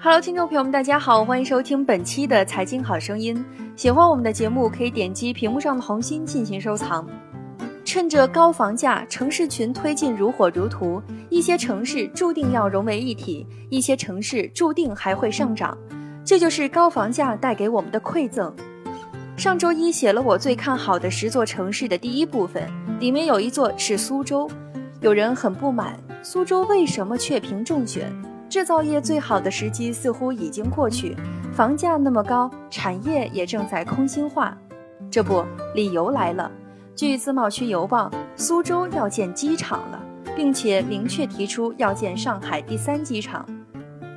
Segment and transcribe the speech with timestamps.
[0.00, 3.44] Hello，听众朋友们，大家好，欢迎收听本期的财经好声音。
[3.74, 7.04] 喜欢我们的节目，可以点击屏幕上的红心进行收藏。
[7.84, 15.76] 趁着高房价，城市群推进如火如荼，一些城市注定要融为一体，一些城市注定还会上涨。
[16.24, 18.54] 这就是高房价带给我们的馈赠。
[19.36, 22.70] 上周一写了我最看好的十座城市的第一部分，
[23.00, 24.48] 里面有一座是苏州。
[25.00, 28.12] 有人很不满，苏州为什么却评中选？
[28.48, 31.14] 制造业最好的时机似乎已经过去，
[31.52, 34.56] 房价那么高，产业也正在空心化。
[35.10, 35.44] 这不，
[35.74, 36.50] 理由来了。
[36.94, 40.02] 据自贸区邮报，苏州要建机场了，
[40.34, 43.44] 并且明确提出要建上海第三机场。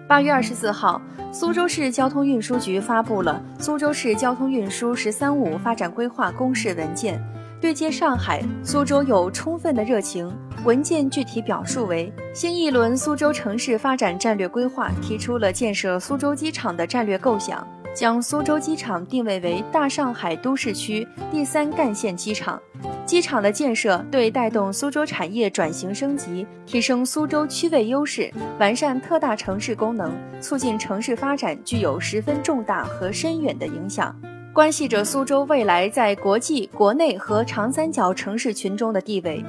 [0.08, 7.22] 八月二十四号，苏州市交通运输局发布了《苏州市交通运输“十三五”发展规划》公示文件。
[7.62, 10.36] 对接上海、苏州有充分的热情。
[10.66, 22.60] 文件具体表述为：新一轮苏州城市发展战略规划提出了建设苏州机场的战略构想，将苏州机场定位为大上海都市区第三干线机场。
[23.06, 34.16] 机场的建设对带动苏州产业转型升级、提升苏州区位优势、完善特大城市功能、促进城市发展具有十分重大和深远的影响。
[34.54, 39.42] 关系着苏州未来在国际、国内和长三角城市群中的地位。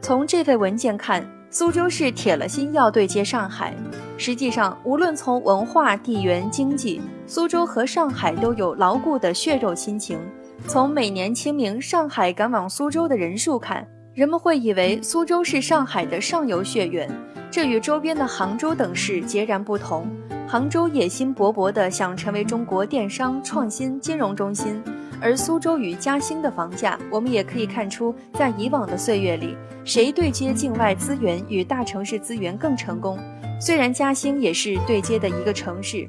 [0.00, 3.74] 从这份文件看，苏州市铁了心要对接上海。
[4.16, 10.18] 实际上，无论从文化、地缘、经济，苏州和上海都有牢固的血肉亲情。
[10.66, 17.06] 从每年清明上海赶往苏州的人数看，人们会以为苏州是上海的上游血缘，
[17.50, 20.08] 这与周边的杭州等市截然不同。
[20.50, 24.82] 杭州野心勃勃地想成为中国电商创新金融中心，
[25.20, 29.54] 而苏州与嘉兴的房价，我们也可以看出，在以往的岁月里，
[29.84, 33.18] 谁对接境外资源与大城市资源更成功？
[33.60, 36.08] 虽然嘉兴也是对接的一个城市，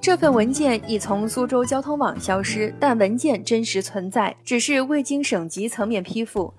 [0.00, 6.52] 这份文件已从苏州交通网消失，但文件真实存在，只是未经省级层面批复。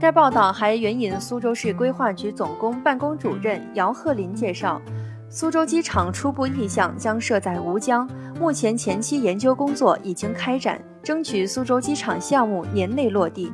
[0.00, 4.80] 该报道还援引苏州市规划局总工办公主任姚鹤林介绍。
[5.34, 8.06] 苏州机场初步意向将设在吴江，
[8.38, 13.50] 目前前期研究工作已经开展，争取苏州机场项目年内落地。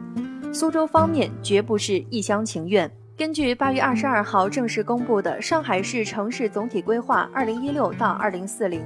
[0.53, 2.91] 苏州方面绝不是一厢情愿。
[3.17, 8.83] 根据八月二十二号正式公布的《上海市城市总体规划（二零一六到二零四零）》，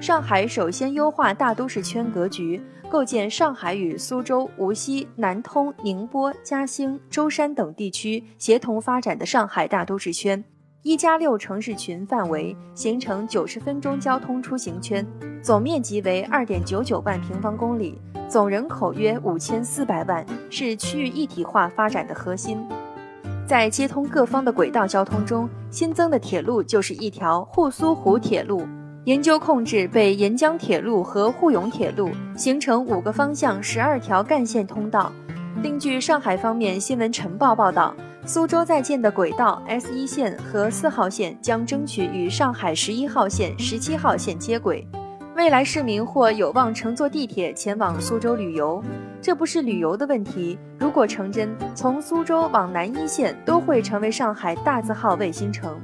[0.00, 2.58] 上海首先优化大都市圈格局，
[2.88, 10.42] 构建上海与苏州、无锡、南通、宁波、嘉兴、舟山等地区协同发展的上海大都市圈。
[10.82, 15.06] 一加六城市群范围形成九十分钟交通出行圈，
[15.42, 22.66] 总面积为二点九九万平方公里，总人口约五千四百万，是区域一体化发展的核心。
[23.46, 28.66] 在接通各方的轨道交通中，新增的铁路就是一条沪苏湖铁路。
[29.04, 32.08] 研究控制被沿江铁路和沪甬铁路，
[32.38, 35.12] 形成五个方向十二条干线通道。
[35.62, 37.94] 另据上海方面新闻晨报报道。
[38.26, 44.86] 苏州在建的轨道 S 一线和四号线将争取与上海十一号线、十七号线接轨，
[45.34, 48.82] 未来市民或有望乘坐地铁前往苏州旅游。
[49.22, 55.80] 这不是旅游的问题，如果成真，从苏州往南一线都会成为上海大字号卫星城。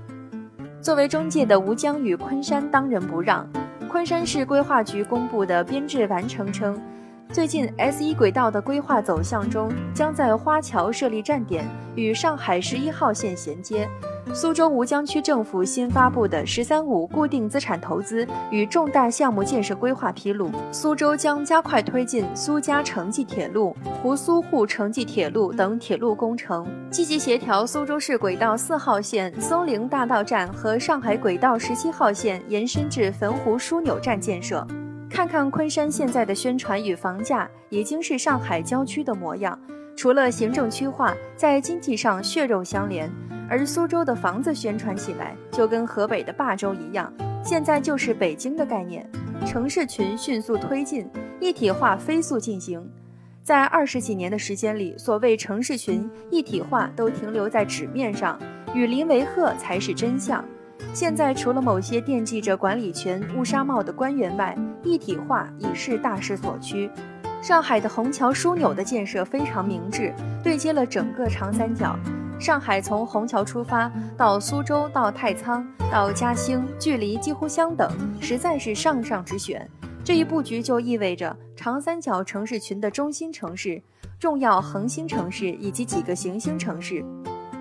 [0.81, 3.49] 作为中介的吴江与昆山当仁不让。
[3.89, 6.79] 昆山市规划局公布的编制完成称。
[7.33, 13.89] 最近，S 一轨道的规划走向中，将在花桥设立站点，与上海十一号线衔接。
[14.33, 34.67] 苏州吴江区政府新发布的“十三五”固定资产投资与重大项目建设规划披露，苏州将加快推进苏嘉城际铁路、湖苏沪城际铁路等铁路工程，积极协调苏州市轨道四号线松陵大道站和上海轨道十七号线延伸至汾湖枢纽站建设。
[35.17, 39.59] 看看昆山现在的宣传与房价，已经是上海郊区的模样。
[39.97, 43.11] 除了行政区划，在经济上血肉相连。
[43.49, 47.11] 而苏州的房子宣传起来，就跟河北的霸州一样，
[47.43, 49.11] 现在就是北京的概念。
[49.47, 51.09] 城市群迅速推进，
[51.41, 52.87] 一体化飞速进行。
[53.43, 58.39] 在二十几年的时间里，所谓城市群一体化都停留在纸面上，
[58.75, 60.45] 与邻为壑才是真相。
[60.93, 64.55] 现在除了某些惦记着管理权乌纱帽的官员外，
[64.87, 66.91] 一体化已是大势所趋。
[67.43, 71.99] 上海的虹桥枢纽的建设非常明智，对接了整个长三角。
[72.39, 77.91] 上海从虹桥出发到苏州、到太仓、到嘉兴，距离几乎相等，
[78.21, 79.69] 实在是上上之选。
[80.05, 83.83] 这一布局就意味着长三角城市群的中心城市、
[84.19, 87.05] 重要恒星城市以及几个行星城市。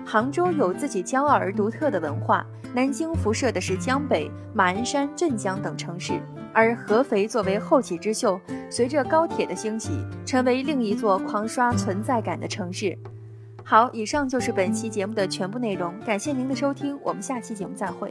[0.04, 6.20] 杭州有自己骄傲而独特的文化，南京辐射的是江北、马鞍山、镇江等城市，
[6.56, 9.90] 而合肥作为后起之秀，随着高铁的兴起，
[10.24, 12.96] 成为另一座狂刷存在感的城市。
[13.62, 18.10] 好，以上就是本期节目的全部内容，感谢您的收听，我们下期节目再会。